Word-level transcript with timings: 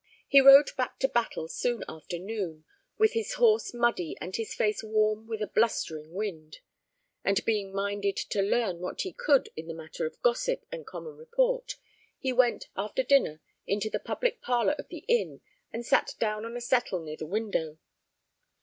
He 0.27 0.41
rode 0.41 0.75
back 0.75 0.97
to 1.01 1.07
Battle 1.07 1.47
soon 1.47 1.83
after 1.87 2.17
noon, 2.17 2.65
with 2.97 3.13
his 3.13 3.33
horse 3.35 3.71
muddy 3.71 4.17
and 4.19 4.35
his 4.35 4.55
face 4.55 4.81
warm 4.83 5.27
with 5.27 5.43
a 5.43 5.47
blustering 5.47 6.11
wind. 6.13 6.57
And 7.23 7.45
being 7.45 7.71
minded 7.71 8.17
to 8.31 8.41
learn 8.41 8.79
what 8.79 9.01
he 9.01 9.13
could 9.13 9.49
in 9.55 9.67
the 9.67 9.75
matter 9.75 10.07
of 10.07 10.19
gossip 10.23 10.65
and 10.71 10.87
common 10.87 11.17
report, 11.17 11.75
he 12.17 12.33
went, 12.33 12.67
after 12.75 13.03
dinner, 13.03 13.41
into 13.67 13.91
the 13.91 13.99
public 13.99 14.41
parlor 14.41 14.73
of 14.79 14.87
the 14.87 15.05
inn 15.07 15.41
and 15.71 15.85
sat 15.85 16.15
down 16.19 16.45
on 16.45 16.57
a 16.57 16.61
settle 16.61 16.99
near 17.01 17.17
the 17.17 17.27
window. 17.27 17.77